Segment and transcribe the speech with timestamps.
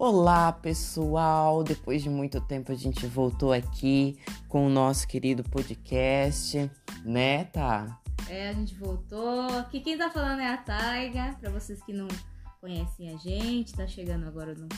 [0.00, 1.64] Olá, pessoal!
[1.64, 4.16] Depois de muito tempo a gente voltou aqui
[4.48, 6.70] com o nosso querido podcast,
[7.04, 8.00] né, tá?
[8.28, 9.40] É, a gente voltou.
[9.58, 12.06] Aqui quem tá falando é a Taiga, para vocês que não
[12.60, 14.68] conhecem a gente, tá chegando agora no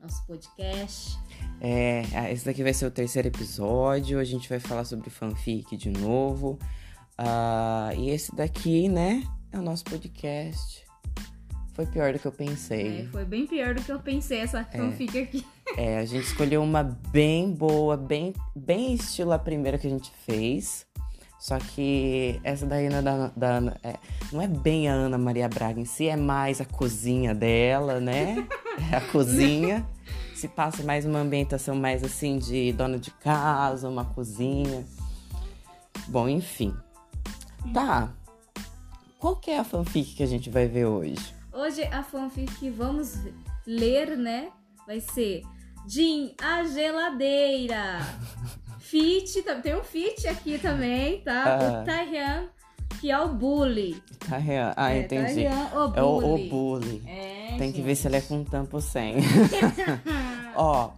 [0.00, 1.18] nosso podcast.
[1.60, 5.90] É, esse daqui vai ser o terceiro episódio, a gente vai falar sobre fanfic de
[5.90, 6.60] novo.
[7.18, 10.88] Uh, e esse daqui, né, é o nosso podcast.
[11.80, 13.00] Foi pior do que eu pensei.
[13.00, 14.76] É, foi bem pior do que eu pensei essa É.
[14.78, 15.46] fanfic aqui.
[15.78, 20.10] É, a gente escolheu uma bem boa, bem, bem estilo a primeira que a gente
[20.26, 20.84] fez.
[21.38, 23.94] Só que essa daí não é, da, da- é,
[24.32, 28.46] não é bem a Ana Maria Braga em si, é mais a cozinha dela, né?
[28.92, 29.86] É a cozinha.
[30.34, 34.84] Se passa mais uma ambientação mais assim de dona de casa, uma cozinha.
[36.08, 36.74] Bom, enfim.
[37.72, 38.12] Tá.
[39.18, 41.39] Qual que é a fanfic que a gente vai ver hoje?
[41.52, 43.18] Hoje a fanfic que vamos
[43.66, 44.50] ler, né,
[44.86, 45.42] vai ser
[45.86, 47.98] Jim, a geladeira.
[48.78, 51.44] Fit, tem um Fit aqui também, tá?
[51.58, 51.82] Ah.
[51.82, 52.48] O Taehyung,
[53.00, 54.02] que é o bully.
[54.28, 54.72] Real.
[54.76, 55.44] Ah, é, entendi.
[55.44, 56.48] Taehyung, o É o, o bully.
[56.48, 57.02] bully.
[57.06, 58.28] É, Tem que ver se ele é gente.
[58.28, 59.16] com tampa ou sem.
[60.56, 60.90] Ó,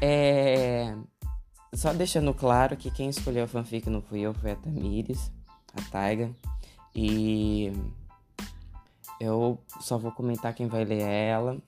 [0.00, 0.94] é.
[1.74, 5.30] Só deixando claro que quem escolheu a fanfic não fui eu, foi a Tamires,
[5.76, 6.30] a Taiga.
[6.94, 7.72] E
[9.20, 11.58] eu só vou comentar quem vai ler é ela.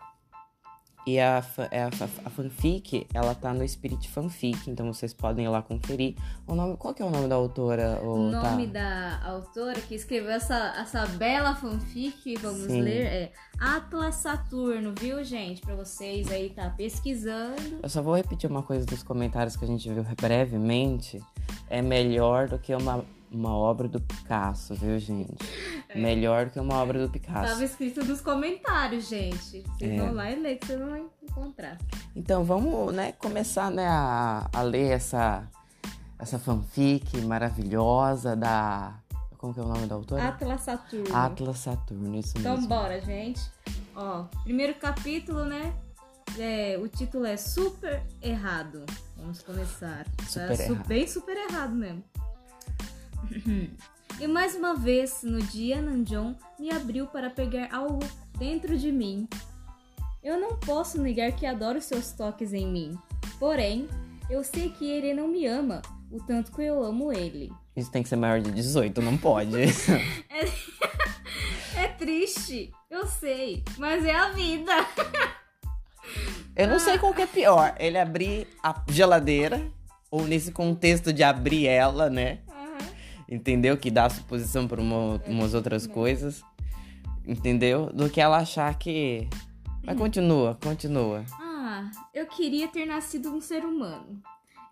[1.07, 1.91] E a, é a,
[2.25, 6.17] a fanfic, ela tá no Spirit Fanfic, então vocês podem ir lá conferir.
[6.47, 8.01] O nome, qual que é o nome da autora?
[8.03, 8.51] O tá?
[8.51, 12.81] nome da autora que escreveu essa, essa bela fanfic vamos Sim.
[12.81, 15.61] ler é Atlas Saturno, viu, gente?
[15.61, 17.81] Pra vocês aí tá pesquisando.
[17.83, 21.23] Eu só vou repetir uma coisa dos comentários que a gente viu brevemente.
[21.69, 23.05] É melhor do que uma,
[23.35, 25.35] uma obra do Picasso, viu, gente?
[25.95, 27.53] Melhor do que uma obra do Picasso.
[27.53, 29.63] Tava escrito nos comentários, gente.
[29.63, 29.97] Vocês É.
[29.99, 31.79] vão lá e ler que vocês vão encontrar.
[32.15, 35.49] Então vamos, né, começar, né, a, a ler essa,
[36.19, 38.95] essa fanfic maravilhosa da...
[39.39, 40.29] Como que é o nome da autora?
[40.29, 41.15] Atlas Saturno.
[41.15, 42.69] Atlas Saturno, isso Então mesmo.
[42.69, 43.41] bora, gente.
[43.95, 45.75] Ó, primeiro capítulo, né?
[46.39, 48.85] É, o título é Super Errado.
[49.19, 50.07] Vamos começar.
[50.27, 50.87] Super Su- errado.
[50.87, 52.03] Bem super errado mesmo.
[54.21, 58.01] E mais uma vez, no dia, Nanjon me abriu para pegar algo
[58.39, 59.29] dentro de mim.
[60.23, 62.99] Eu não posso negar que adoro seus toques em mim.
[63.39, 63.89] Porém,
[64.31, 67.53] eu sei que ele não me ama o tanto que eu amo ele.
[67.77, 69.53] Isso tem que ser maior de 18, não pode.
[71.77, 74.73] É triste, eu sei, mas é a vida.
[76.55, 79.61] Eu não sei qual que é pior, ele abrir a geladeira,
[80.09, 82.39] ou nesse contexto de abrir ela, né?
[83.29, 83.77] Entendeu?
[83.77, 86.43] Que dá suposição para uma, umas outras coisas,
[87.27, 87.91] entendeu?
[87.93, 89.29] Do que ela achar que.
[89.83, 91.25] Mas continua, continua.
[91.33, 94.21] Ah, eu queria ter nascido um ser humano.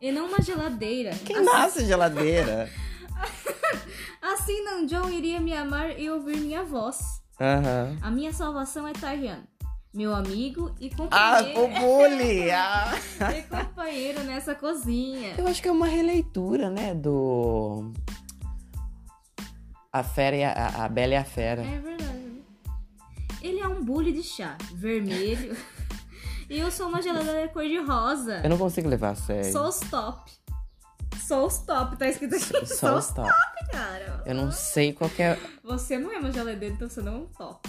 [0.01, 1.11] E não uma geladeira.
[1.25, 2.69] Quem assim, nasce geladeira?
[4.21, 7.23] assim Nanjon iria me amar e ouvir minha voz.
[7.41, 7.97] Aham.
[8.03, 9.45] A minha salvação é Tarian,
[9.95, 12.51] meu amigo e Ah, o companheiro, bully!
[12.53, 12.93] Ah.
[13.37, 15.34] e companheiro nessa cozinha.
[15.37, 16.95] Eu acho que é uma releitura, né?
[16.95, 17.93] Do.
[19.92, 21.62] A Fera e a, a- Bela e a Fera.
[21.62, 22.42] É verdade.
[23.42, 25.54] Ele é um bully de chá, vermelho.
[26.48, 28.41] e eu sou uma geladeira cor-de-rosa.
[28.42, 29.53] Eu não consigo levar a sério.
[29.53, 30.32] Sou os top.
[31.26, 32.66] Sou os top, tá escrito aqui.
[32.66, 33.28] Sou os os top.
[33.28, 34.22] top, cara.
[34.25, 35.38] Eu não sei qual que é.
[35.62, 37.69] Você não é uma geladeira, então você não é um top.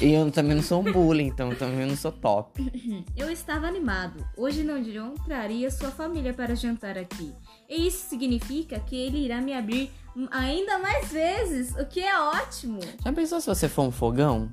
[0.00, 2.60] E eu também não sou um bully, então eu também não sou top.
[3.16, 4.24] Eu estava animado.
[4.36, 7.32] Hoje Nandiron traria sua família para jantar aqui.
[7.68, 9.90] E isso significa que ele irá me abrir
[10.30, 12.80] ainda mais vezes, o que é ótimo.
[13.04, 14.50] Já pensou se você for um fogão?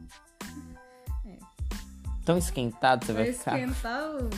[1.25, 1.37] É.
[2.25, 3.59] Tão esquentado você vai, Vai ficar.
[3.59, 4.29] esquentar o...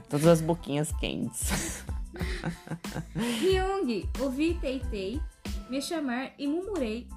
[0.08, 1.84] Todas as boquinhas quentes.
[3.16, 5.20] Hyung, ouvi Teitei
[5.68, 7.08] me chamar e murmurei.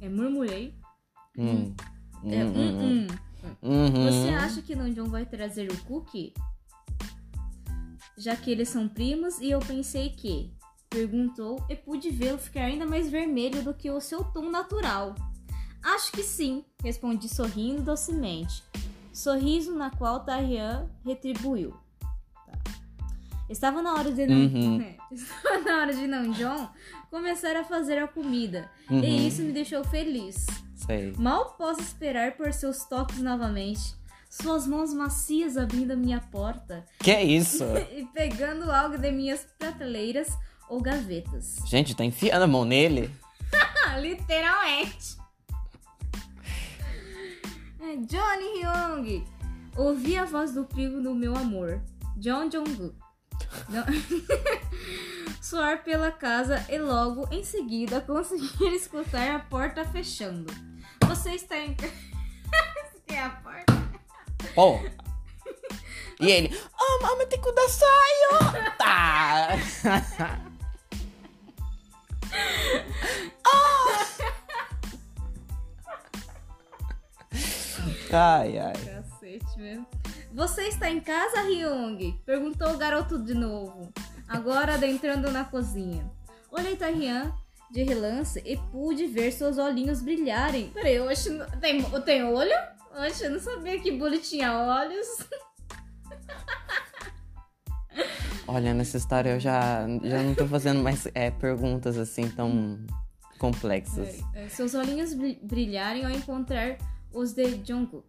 [0.00, 0.74] É, murmurei.
[1.38, 1.74] Hum.
[2.24, 3.06] É, Hum, hum, hum, hum.
[3.62, 3.86] hum.
[3.86, 4.04] Uhum.
[4.06, 6.32] Você acha que Nanjon vai trazer o cookie?
[8.18, 10.55] Já que eles são primos e eu pensei que.
[10.88, 15.14] Perguntou e pude vê-lo ficar ainda mais vermelho do que o seu tom natural.
[15.82, 18.62] Acho que sim, respondi sorrindo docemente.
[19.12, 21.74] Sorriso na qual Tarian retribuiu.
[22.00, 22.58] Tá.
[23.48, 24.36] Estava na hora de não.
[24.36, 24.78] Uhum.
[24.78, 24.96] né?
[25.10, 26.68] Estava na hora de Nanjon
[27.10, 28.70] começar a fazer a comida.
[28.90, 29.02] Uhum.
[29.02, 30.46] E isso me deixou feliz.
[30.74, 31.12] Sei.
[31.16, 33.94] Mal posso esperar por seus toques novamente.
[34.28, 37.64] Suas mãos macias abrindo a minha porta Que é isso?
[37.96, 40.28] e pegando algo de minhas prateleiras
[40.68, 41.56] ou gavetas.
[41.66, 43.10] Gente, tá enfiando a mão nele?
[44.00, 45.16] Literalmente.
[47.80, 49.24] É, Johnny Hyung,
[49.76, 51.82] Ouvi a voz do primo do meu amor,
[52.16, 52.94] John Jong-gu.
[55.42, 60.50] Soar pela casa e logo em seguida conseguir escutar a porta fechando.
[61.06, 61.76] Você está em.
[61.76, 63.74] Você tem a porta?
[64.56, 64.80] Ó.
[66.18, 68.72] E ele, ah, mama, tem que dar saio.
[68.78, 70.42] Tá.
[78.12, 78.72] Ai, ai.
[78.72, 79.86] Cacete mesmo.
[80.32, 82.18] Você está em casa, Hyung?
[82.24, 83.92] Perguntou o garoto de novo,
[84.28, 86.10] agora adentrando na cozinha.
[86.50, 87.32] Olhei Taehyung
[87.70, 90.70] de relance e pude ver seus olhinhos brilharem.
[90.70, 91.30] Peraí, acho.
[91.60, 92.54] Tem, tem olho?
[93.06, 95.06] Oxe, eu não sabia que Bully tinha olhos.
[98.48, 102.78] Olha, nessa história eu já, já não tô fazendo mais é, perguntas assim tão
[103.38, 104.20] complexas.
[104.34, 106.76] É, seus olhinhos bri- brilharem ao encontrar
[107.12, 108.06] os de Jungkook.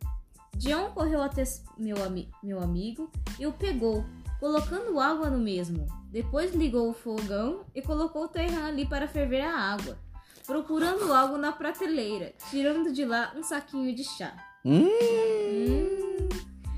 [0.59, 1.43] Jeon correu até
[1.77, 4.05] meu, ami- meu amigo e o pegou,
[4.39, 5.87] colocando água no mesmo.
[6.11, 9.97] Depois ligou o fogão e colocou o Taehyung ali para ferver a água,
[10.45, 14.33] procurando algo na prateleira, tirando de lá um saquinho de chá.
[14.63, 16.29] Hum, Hum,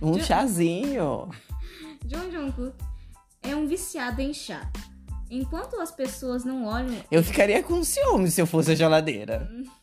[0.01, 1.29] um Já- chazinho.
[2.05, 2.73] John Jungkook
[3.43, 4.69] é um viciado em chá.
[5.31, 9.49] Enquanto as pessoas não olham Eu ficaria com ciúme se eu fosse a geladeira.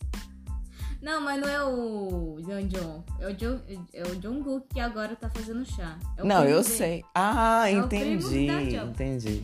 [1.00, 3.04] Não, mas não é o John John.
[3.20, 3.60] É o John,
[3.94, 5.96] é o Jungkook que agora tá fazendo chá.
[6.16, 6.74] É Não, eu dele.
[6.76, 7.04] sei.
[7.14, 8.48] Ah, É entendi.
[8.48, 9.42] Entendi.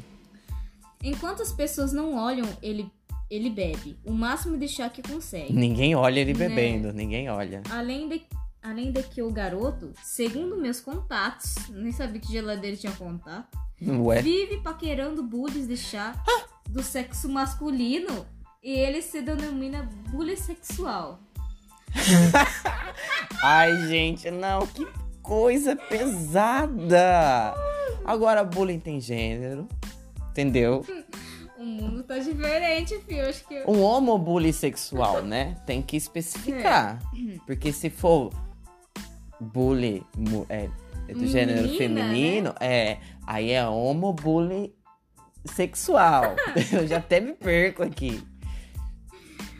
[1.05, 2.91] Enquanto as pessoas não olham, ele,
[3.31, 5.53] ele bebe o máximo de chá que consegue.
[5.53, 6.49] Ninguém olha ele Né?
[6.49, 7.63] bebendo, ninguém olha.
[7.71, 8.23] Além de,
[8.61, 13.57] além de que o garoto, segundo meus contatos, nem sabia que geladeira tinha contato,
[13.89, 14.23] Ué?
[14.23, 16.15] vive paquerando bullies de chá
[16.69, 18.27] do sexo masculino
[18.63, 21.21] e ele se denomina bully sexual.
[23.43, 24.87] Ai, gente, não, que
[25.21, 27.55] coisa pesada.
[28.05, 29.69] Agora, bullying tem gênero,
[30.31, 30.85] entendeu?
[31.59, 33.29] O mundo tá diferente, filho.
[33.29, 33.65] Acho que.
[33.69, 35.57] Um homo bullying sexual, né?
[35.67, 36.99] Tem que especificar.
[37.47, 38.33] Porque se for
[39.41, 40.05] bullying
[40.49, 40.69] é,
[41.09, 44.73] do gênero Menina, feminino, é, aí é homo bullying
[45.45, 46.37] sexual.
[46.73, 48.23] Eu já até me perco aqui.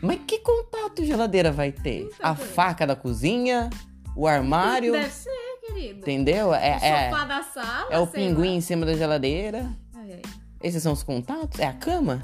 [0.01, 2.01] Mas que contato geladeira vai ter?
[2.01, 3.69] Então, A faca da cozinha?
[4.15, 4.91] O armário?
[4.91, 5.29] Deve ser,
[5.65, 5.99] querido.
[5.99, 6.53] Entendeu?
[6.53, 7.87] É, o é, sofá da sala.
[7.89, 8.55] é o pinguim lá.
[8.55, 9.71] em cima da geladeira.
[9.95, 10.21] Ai, ai,
[10.61, 11.59] Esses são os contatos?
[11.59, 12.21] É a cama?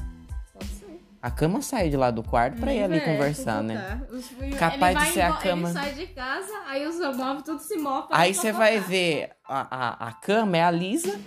[1.22, 4.02] A cama sai de lá do quarto pra ir ali É, conversar, né?
[4.10, 5.70] Os- ele Capaz de ser a cama.
[5.70, 8.08] Ele sai de casa, aí os móveis tudo se mofam.
[8.12, 11.20] Aí você vai ver a, a, a cama é a Lisa.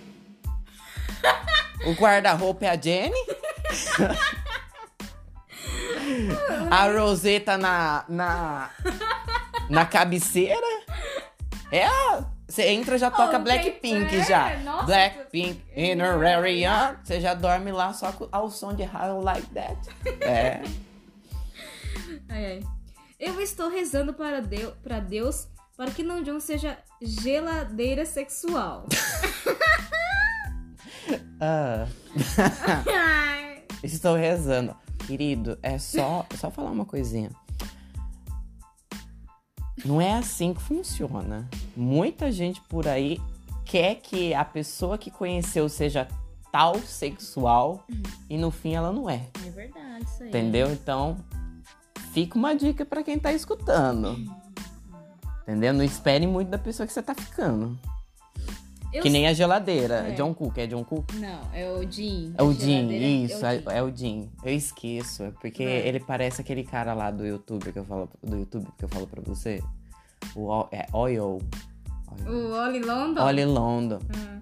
[1.85, 3.13] o guarda-roupa é a Jenny.
[6.71, 8.69] a Roseta na, na,
[9.69, 10.59] na cabeceira.
[11.71, 12.25] É a.
[12.53, 14.57] Você entra já toca Oh, Blackpink é, já.
[14.59, 14.85] nossa.
[14.85, 16.99] Blackpink in a area.
[17.03, 19.89] Você já dorme lá só com, ao som de How Like That.
[20.21, 20.61] É.
[22.29, 22.59] Ai, ai.
[23.19, 28.85] Eu estou rezando para Deus, para Deus para que não John seja geladeira sexual.
[31.41, 31.87] Ah.
[33.83, 34.73] Estou rezando.
[35.05, 37.29] Querido, é só, só falar uma coisinha.
[39.85, 41.47] Não é assim que funciona.
[41.75, 43.19] Muita gente por aí
[43.65, 46.07] quer que a pessoa que conheceu seja
[46.51, 47.85] tal sexual
[48.29, 49.27] e no fim ela não é.
[49.45, 50.29] é verdade isso aí.
[50.29, 50.71] Entendeu?
[50.71, 51.17] Então,
[52.13, 54.15] fica uma dica pra quem tá escutando.
[55.41, 55.73] Entendeu?
[55.73, 57.77] Não espere muito da pessoa que você tá ficando.
[58.93, 60.09] Eu Que nem a geladeira.
[60.09, 60.11] É.
[60.11, 61.13] John Cook, é John Cook?
[61.15, 62.33] Não, é o Jim.
[62.37, 63.65] É o Jim, geladeira isso, é é, o Jim.
[63.77, 64.31] é o Jim.
[64.43, 65.87] Eu esqueço, é porque É.
[65.87, 69.07] ele parece aquele cara lá do YouTube que eu falo, do YouTube que eu falo
[69.07, 69.63] pra você.
[70.35, 71.39] O é Oil.
[72.27, 73.23] O Oli London.
[73.25, 73.99] Oli London.
[74.15, 74.41] Hum.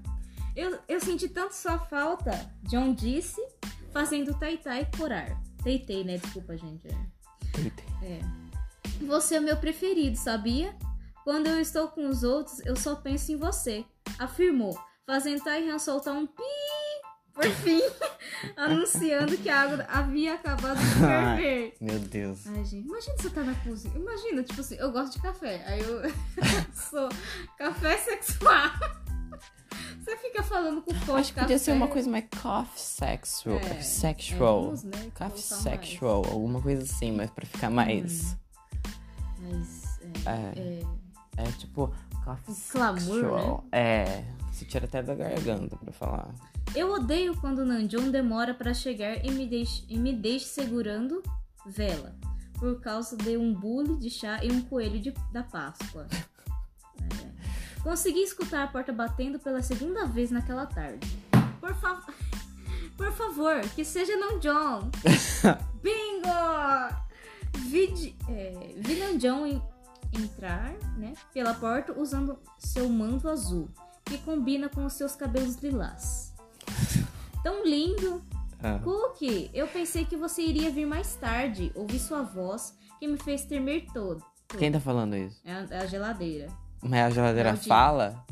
[0.56, 2.32] Eu, eu senti tanto sua falta,
[2.64, 3.42] John disse,
[3.92, 5.42] fazendo tai-tai corar.
[5.64, 6.18] Teitei, né?
[6.18, 6.88] Desculpa, gente.
[6.90, 8.06] é.
[8.06, 8.20] É.
[9.06, 10.76] Você é o meu preferido, sabia?
[11.24, 13.86] Quando eu estou com os outros, eu só penso em você.
[14.20, 16.44] Afirmou, fazendo Taihan soltar um pi
[17.34, 17.82] por fim,
[18.58, 21.76] anunciando que a água havia acabado de ferver.
[21.80, 22.46] Meu Deus.
[22.48, 23.96] Ai, gente, imagina você tá na cozinha.
[23.96, 25.64] Imagina, tipo assim, eu gosto de café.
[25.66, 26.02] Aí eu
[26.74, 27.10] sou
[27.58, 28.70] café sexual.
[30.04, 31.64] Você fica falando com fome Acho que podia café.
[31.66, 33.58] ser uma coisa mais coffee sexual.
[33.60, 34.60] É, sexual.
[34.60, 35.40] é, vamos, né, coffee colocar mais.
[35.64, 36.26] sexual.
[36.28, 38.36] Alguma coisa assim, mas pra ficar mais.
[39.40, 40.60] Mas, é, É,
[41.38, 41.94] é, é tipo.
[42.24, 43.66] Coffee clamor, sexual.
[43.72, 44.24] É.
[44.52, 46.30] Se tira até da garganta pra falar.
[46.76, 51.22] Eu odeio quando o Nanjon demora pra chegar e me deixe, e me segurando
[51.66, 52.16] vela.
[52.60, 56.08] Por causa de um bule de chá e um coelho de- da Páscoa.
[57.02, 57.82] É.
[57.82, 61.08] Consegui escutar a porta batendo pela segunda vez naquela tarde.
[61.60, 62.14] Por favor.
[62.96, 64.92] Por favor, que seja não John.
[65.82, 66.96] Bingo!
[67.58, 69.62] Vi, é, vi não John en-
[70.14, 73.70] entrar né, pela porta usando seu manto azul,
[74.06, 76.34] que combina com os seus cabelos lilás.
[77.44, 78.22] Tão lindo!
[78.64, 78.80] Ah.
[78.84, 81.72] Cookie, eu pensei que você iria vir mais tarde.
[81.74, 84.24] Ouvi sua voz, que me fez tremer todo.
[84.58, 85.42] Quem tá falando isso?
[85.44, 86.48] É a, é a geladeira.
[86.84, 88.24] Mas a geladeira fala?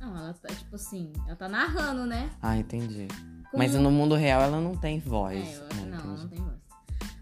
[0.00, 2.30] Não, ela tá, tipo assim, ela tá narrando, né?
[2.42, 3.06] Ah, entendi.
[3.50, 5.36] Como- Mas no mundo real ela não tem voz.
[5.38, 6.22] É, eu- Ah, não, entendi.
[6.22, 6.58] não tem voz.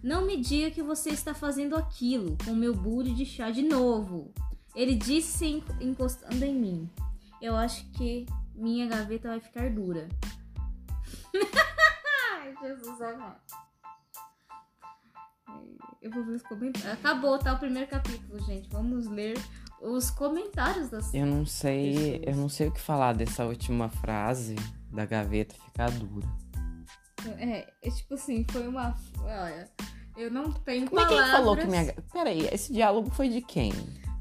[0.03, 4.33] Não me diga que você está fazendo aquilo com meu bule de chá de novo.
[4.75, 6.91] Ele disse encostando em mim.
[7.41, 10.09] Eu acho que minha gaveta vai ficar dura.
[12.63, 13.41] Jesus amado.
[16.01, 16.93] Eu vou ver os comentários.
[16.93, 17.55] Acabou, tá?
[17.55, 18.69] O primeiro capítulo, gente.
[18.71, 19.37] Vamos ler
[19.81, 21.13] os comentários das.
[21.13, 22.23] Eu não sei, Pessoas.
[22.27, 24.57] eu não sei o que falar dessa última frase
[24.93, 26.27] da gaveta ficar dura.
[27.39, 28.97] É, é tipo assim, foi uma.
[29.21, 29.69] Olha,
[30.17, 31.21] eu não tenho Mas palavras.
[31.21, 31.95] quem falou que minha.
[32.13, 33.73] Peraí, esse diálogo foi de quem?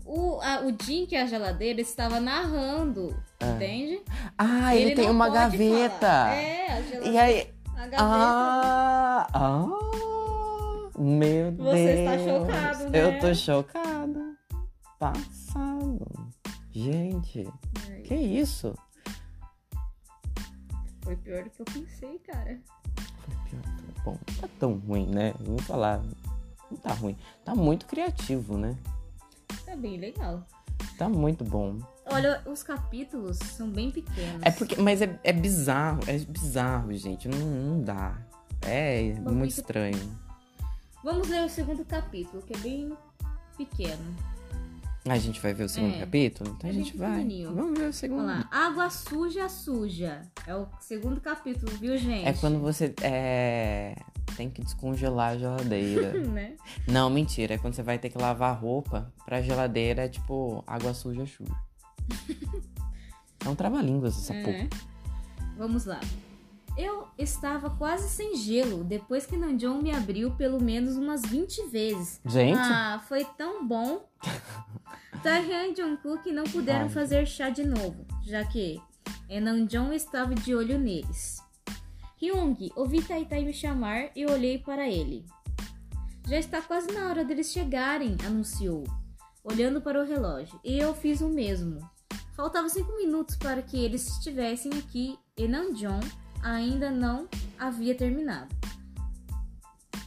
[0.06, 4.02] O, a, o Jim, que é a geladeira, estava narrando, entende?
[4.38, 6.00] Ah, ele, tem não uma gaveta.
[6.00, 6.36] falar.
[6.36, 7.10] É, a geladeira.
[7.10, 7.54] E aí.
[7.76, 7.98] A gaveta.
[8.00, 9.66] Ah, ah,
[10.98, 11.70] meu Deus.
[11.70, 13.04] Você está chocado, né?
[13.04, 14.38] Eu tô chocado.
[15.00, 16.06] Passado.
[16.72, 17.48] Gente,
[18.04, 18.76] que isso?
[21.02, 22.60] Foi pior do que eu pensei, cara.
[24.06, 25.34] Bom, não tá tão ruim, né?
[25.40, 26.00] Vamos falar.
[26.70, 27.18] Não tá ruim.
[27.44, 28.78] Tá muito criativo, né?
[29.66, 30.44] Tá bem legal.
[30.96, 31.80] Tá muito bom.
[32.06, 34.42] Olha, os capítulos são bem pequenos.
[34.44, 37.28] É porque, mas é, é bizarro, é bizarro, gente.
[37.28, 38.16] Não, não dá.
[38.62, 40.00] É Bom, muito estranho.
[41.04, 42.96] Vamos ler o segundo capítulo, que é bem
[43.58, 44.16] pequeno.
[45.08, 46.00] A gente vai ver o segundo É.
[46.00, 46.56] capítulo?
[46.58, 47.12] Então É a gente vai.
[47.12, 47.54] pequenininho.
[47.54, 48.26] Vamos ver o segundo.
[48.26, 48.50] Vamos lá.
[48.52, 50.22] Água suja, suja.
[50.48, 52.28] É o segundo capítulo, viu, gente?
[52.28, 53.96] É quando você é,
[54.36, 56.12] tem que descongelar a geladeira.
[56.28, 56.56] né?
[56.88, 57.54] Não, mentira.
[57.54, 61.26] É quando você vai ter que lavar a roupa pra geladeira, é tipo água suja,
[61.26, 61.54] suja.
[63.46, 64.58] É um trava-línguas essa porra.
[64.58, 64.70] É.
[65.56, 66.00] Vamos lá.
[66.76, 72.20] Eu estava quase sem gelo depois que Nanjon me abriu pelo menos umas 20 vezes.
[72.26, 74.04] Gente, Ah, foi tão bom.
[75.24, 76.90] Taehyung e Jungkook não puderam Ai.
[76.90, 78.82] fazer chá de novo, já que
[79.30, 81.42] Nanjon estava de olho neles.
[82.22, 85.26] Hyung, ouvi Taitai me chamar e olhei para ele.
[86.28, 88.84] Já está quase na hora deles chegarem, anunciou,
[89.44, 90.60] olhando para o relógio.
[90.64, 91.80] E eu fiz o mesmo.
[92.36, 96.00] Faltavam cinco minutos para que eles estivessem aqui e Nanjon
[96.42, 97.28] ainda não
[97.58, 98.54] havia terminado.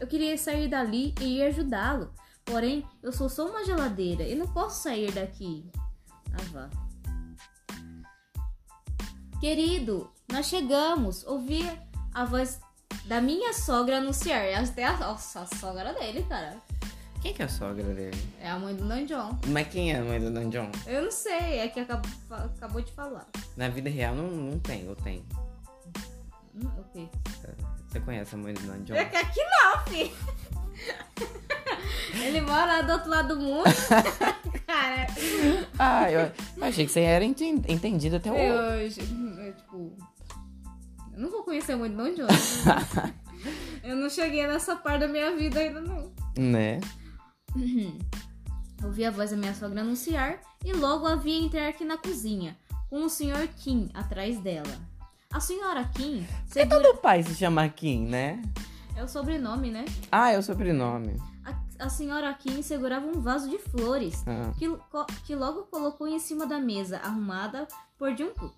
[0.00, 2.12] Eu queria sair dali e ir ajudá-lo,
[2.48, 5.70] porém eu sou só uma geladeira e não posso sair daqui.
[6.32, 6.70] Ah, vá.
[9.40, 11.24] Querido, nós chegamos.
[11.26, 11.64] Ouvi
[12.12, 12.60] a voz
[13.04, 14.42] da minha sogra anunciar.
[14.62, 16.56] Até a, nossa, a sogra dele, cara.
[17.22, 18.20] quem que é a sogra dele?
[18.40, 19.38] É a mãe do Nanjon.
[19.46, 20.70] Mas quem é a mãe do Nanjon?
[20.86, 23.26] Eu não sei, é que acabou, acabou de falar.
[23.56, 25.24] Na vida real não, não tem, ou tem.
[26.54, 27.08] Hum, o quê?
[27.86, 28.94] Você conhece a mãe do Nanjon?
[28.94, 30.12] É que aqui não, fi.
[32.14, 33.64] Ele mora lá do outro lado do mundo.
[34.66, 35.06] Cara,
[35.78, 36.20] Ah, eu,
[36.56, 38.36] eu achei que você era enten- entendido até o.
[38.36, 39.96] eu, eu, tipo.
[41.12, 42.26] Eu não vou conhecer muito não, John.
[43.84, 46.12] Eu não cheguei nessa parte da minha vida ainda, não.
[46.36, 46.80] Né?
[48.84, 52.56] Ouvi a voz da minha sogra anunciar e logo a vi entrar aqui na cozinha,
[52.90, 53.48] com o Sr.
[53.56, 54.76] Kim atrás dela.
[55.32, 56.80] A senhora Kim segura...
[56.82, 58.42] Todo pai se chama Kim, né?
[58.96, 59.84] É o sobrenome, né?
[60.10, 61.16] Ah, é o sobrenome.
[61.78, 64.52] A, senhora Kim segurava um vaso de flores Ah.
[64.58, 64.66] que,
[65.24, 67.66] que logo colocou em cima da mesa arrumada
[67.96, 68.54] por Jungkook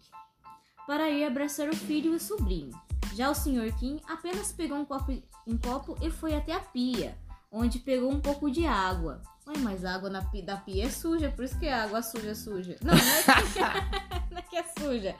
[0.87, 2.73] para ir abraçar o filho e o sobrinho.
[3.15, 3.73] Já o Sr.
[3.79, 5.13] Kim apenas pegou um copo,
[5.47, 7.17] um copo e foi até a pia,
[7.51, 9.23] onde pegou um pouco de água.
[9.47, 12.31] Ué, mas a água na da pia é suja, por isso que a água suja
[12.31, 12.77] é suja.
[12.83, 13.61] Não, não é que,
[14.31, 15.17] não é, que é suja.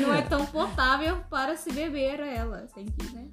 [0.00, 2.68] Não é tão potável para se beber ela.
[2.74, 3.28] Tem que, né?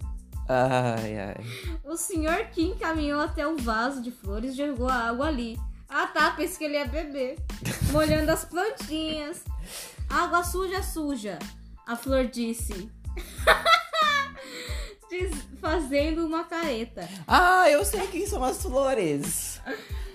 [0.50, 1.36] Ai, ai.
[1.84, 2.50] O Sr.
[2.52, 5.60] Kim caminhou até o vaso de flores e jogou a água ali.
[5.88, 7.38] Ah tá, pensei que ele ia beber.
[7.92, 9.44] Molhando as plantinhas.
[10.10, 11.38] Água suja, suja.
[11.88, 12.90] A flor disse.
[15.10, 17.08] Diz- fazendo uma careta.
[17.28, 19.60] Ah, eu sei quem são as flores.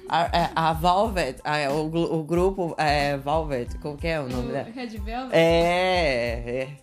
[0.08, 4.52] A, é, a Velvet, a- o, o grupo é, Velvet, como que é o nome
[4.52, 4.68] dela?
[4.72, 5.32] Red Velvet.
[5.36, 6.76] É, é.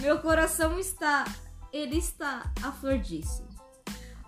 [0.00, 1.24] Meu coração está.
[1.72, 3.42] Ele está, a flor disse.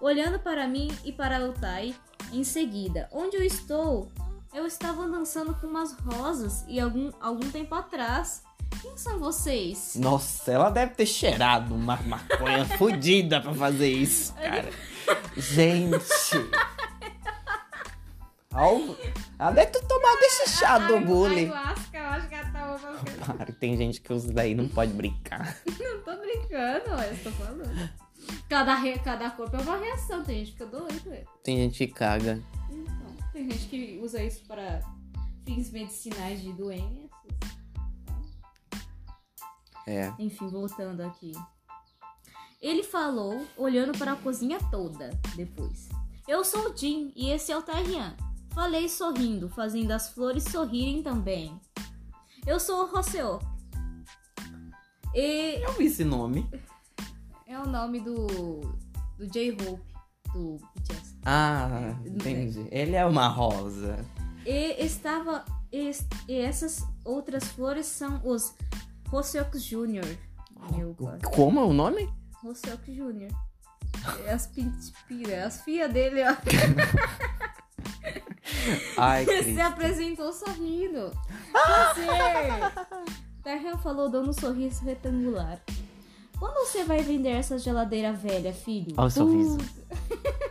[0.01, 1.95] Olhando para mim e para o Tai
[2.33, 3.09] em seguida.
[3.13, 4.11] Onde eu estou?
[4.53, 8.43] Eu estava dançando com umas rosas e algum, algum tempo atrás.
[8.83, 9.95] Quem são vocês?
[9.97, 14.71] Nossa, ela deve ter cheirado uma maconha fodida pra fazer isso, cara.
[15.37, 15.97] Gente.
[18.53, 18.97] Al-
[19.39, 21.51] Ela deve ter tomado esse chá do bullying.
[21.51, 25.57] Ayahuasca, acho que ela tava tem gente que usa daí, não pode brincar.
[25.79, 27.91] Não tô brincando, eu tô falando.
[28.49, 28.99] Cada, re...
[28.99, 31.27] Cada corpo é uma reação, tem gente que fica doido.
[31.45, 32.43] Tem gente que caga.
[32.71, 34.81] Então, tem gente que usa isso para
[35.45, 37.11] fins medicinais de doenças.
[39.87, 40.13] É.
[40.19, 41.33] Enfim, voltando aqui.
[42.61, 45.89] Ele falou, olhando para a cozinha toda depois.
[46.29, 48.17] Eu sou o Jim e esse é o Tarian.
[48.51, 51.61] Falei sorrindo, fazendo as flores sorrirem também.
[52.47, 53.39] Eu sou o Roseo.
[55.15, 56.49] E Eu vi esse nome.
[57.47, 58.27] é o nome do,
[59.19, 59.83] do J-Hope,
[60.33, 61.17] do BTS.
[61.25, 62.67] Ah, entendi.
[62.71, 64.05] Ele é uma rosa.
[64.47, 65.45] E estava.
[65.73, 65.91] E,
[66.29, 68.55] e essas outras flores são os
[69.09, 70.17] Roseok Jr.
[71.35, 72.09] Como é o nome?
[72.43, 73.29] Roseok Jr.
[74.25, 74.51] É as
[75.45, 76.35] as filhas dele, ó.
[78.97, 79.61] Ai, Se Cristo.
[79.61, 81.13] apresentou sorrindo.
[81.53, 82.07] Você!
[83.43, 85.61] Tarhan falou dando um sorriso retangular.
[86.39, 88.95] Quando você vai vender essa geladeira velha, filho?
[88.97, 89.59] Olha o sorriso.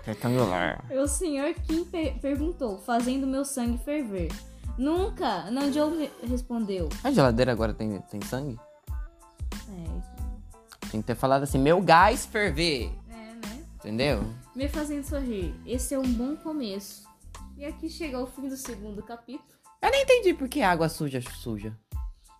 [0.03, 0.83] Retangular.
[0.91, 4.31] O senhor Kim per- perguntou, fazendo meu sangue ferver.
[4.77, 5.49] Nunca!
[5.51, 6.89] Nanjou re- respondeu.
[7.03, 8.57] A geladeira agora tem, tem sangue?
[9.69, 12.91] É, Tem que ter falado assim, meu gás ferver.
[13.09, 13.13] é,
[13.47, 13.63] né?
[13.75, 14.23] Entendeu?
[14.55, 15.53] Me fazendo sorrir.
[15.65, 17.03] Esse é um bom começo.
[17.59, 19.43] E aqui chega o fim do segundo capítulo.
[19.81, 21.77] Eu nem entendi por que água suja suja.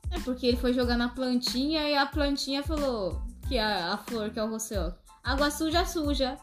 [0.09, 4.29] É porque ele foi jogar na plantinha e a plantinha falou que a, a flor,
[4.29, 4.93] que é o roceó.
[5.21, 6.37] Água suja, suja.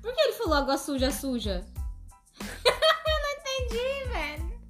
[0.00, 1.66] Por que ele falou água suja, suja?
[2.64, 4.60] Eu não entendi, velho.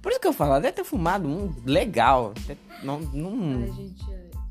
[0.00, 2.32] Por isso que eu falo, deve ter fumado um legal.
[2.82, 3.64] Não, não...
[3.64, 4.04] Ai, gente,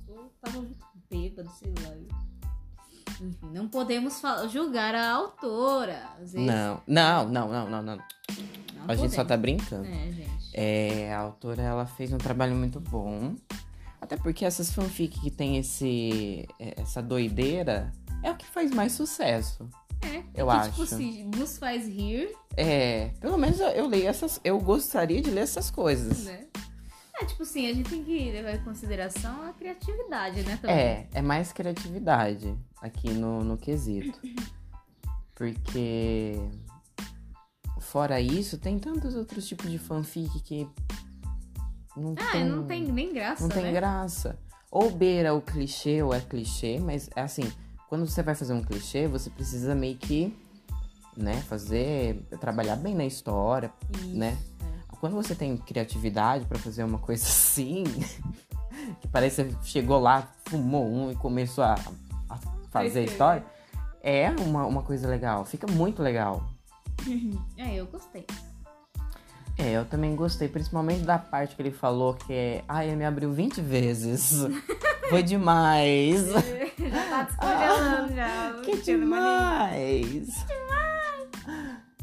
[0.07, 2.22] eu tava muito bêbado, sei lá.
[3.21, 4.21] Enfim, não podemos
[4.51, 6.01] julgar a autora.
[6.33, 7.95] Não, não, não, não, não, não.
[7.97, 8.03] não
[8.87, 9.27] A gente só podemos.
[9.27, 9.85] tá brincando.
[9.85, 10.33] É, gente.
[10.53, 13.35] É, a autora, ela fez um trabalho muito bom.
[14.01, 18.91] Até porque essas fanfic que tem esse, é, essa doideira é o que faz mais
[18.91, 19.67] sucesso.
[20.01, 20.71] É, Eu que, acho.
[20.71, 25.31] Tipo, se nos faz rir, É, pelo menos eu, eu leio essas, eu gostaria de
[25.31, 26.25] ler essas coisas.
[26.25, 26.45] né?
[27.21, 30.57] É, tipo assim, a gente tem que levar em consideração a criatividade, né?
[30.59, 30.75] Também.
[30.75, 34.19] É, é mais criatividade aqui no, no quesito.
[35.33, 36.37] Porque
[37.79, 40.67] fora isso, tem tantos outros tipos de fanfic que
[41.97, 43.71] não Ah, tem, não tem nem graça, não tem né?
[43.71, 44.37] graça.
[44.69, 47.51] Ou beira o clichê ou é clichê, mas é assim,
[47.87, 50.35] quando você vai fazer um clichê, você precisa meio que,
[51.15, 54.37] né, fazer, trabalhar bem na história, Isso, né?
[54.99, 57.83] Quando você tem criatividade pra fazer uma coisa assim,
[59.01, 61.75] que parece que você chegou lá, fumou um e começou a
[62.73, 63.45] fazer a história,
[64.01, 66.43] é uma, uma coisa legal, fica muito legal.
[67.57, 68.25] É, eu gostei.
[69.57, 72.63] É, eu também gostei, principalmente da parte que ele falou que é.
[72.67, 74.41] Ai, ele me abriu 20 vezes.
[75.09, 76.25] Foi demais.
[76.31, 78.61] já tá descongelando já.
[78.63, 79.69] que Tendo mania.
[79.69, 80.45] demais.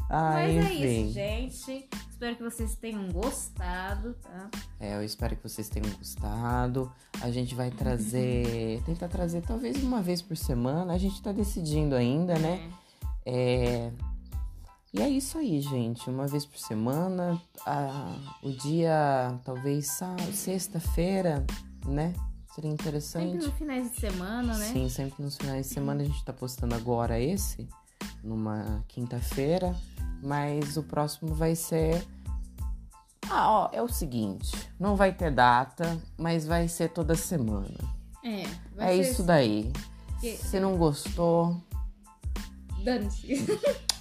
[0.09, 1.05] Ai, Mas é enfim.
[1.05, 1.89] isso, gente.
[2.21, 4.47] Espero que vocês tenham gostado, tá?
[4.79, 6.93] É, eu espero que vocês tenham gostado.
[7.19, 8.79] A gente vai trazer.
[8.85, 10.93] tentar trazer talvez uma vez por semana.
[10.93, 12.71] A gente tá decidindo ainda, né?
[13.25, 13.91] É.
[14.93, 16.11] E é isso aí, gente.
[16.11, 17.41] Uma vez por semana.
[17.65, 19.99] ah, o dia, talvez
[20.31, 21.43] sexta-feira,
[21.87, 22.13] né?
[22.53, 23.47] Seria Sempre interessante.
[23.47, 24.67] no finais de semana, né?
[24.67, 26.03] Sim, sempre nos finais de semana.
[26.03, 27.67] A gente tá postando agora esse,
[28.23, 29.75] numa quinta-feira.
[30.21, 32.05] Mas o próximo vai ser.
[33.29, 37.77] Ah, ó, é o seguinte: não vai ter data, mas vai ser toda semana.
[38.23, 38.41] É.
[38.43, 39.71] é vai ser- isso daí.
[40.19, 41.59] Que- Se não gostou,
[42.83, 43.45] Dane-se.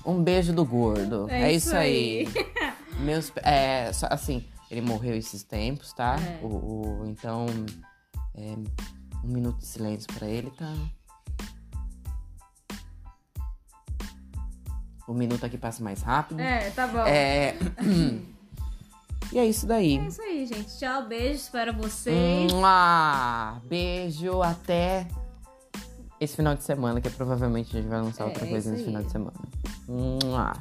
[0.04, 1.26] um beijo do gordo.
[1.30, 2.26] É, É isso isso aí.
[3.00, 6.16] Meus, é, assim, ele morreu esses tempos, tá?
[6.20, 6.44] É.
[6.44, 7.46] O, o- então,
[8.34, 8.54] é,
[9.24, 10.74] um minuto de silêncio pra ele, tá?
[15.10, 16.38] O minuto aqui passa mais rápido.
[16.38, 17.00] É, tá bom.
[17.00, 17.56] É.
[19.32, 19.98] e é isso daí.
[19.98, 20.78] É isso aí, gente.
[20.78, 21.34] Tchau, beijo.
[21.34, 22.52] Espero vocês.
[22.52, 23.60] Mua!
[23.64, 25.08] Beijo, até
[26.20, 28.82] esse final de semana, que provavelmente a gente vai lançar É, outra é coisa nesse
[28.82, 28.86] aí.
[28.88, 29.40] final de semana.
[29.88, 30.52] Mua!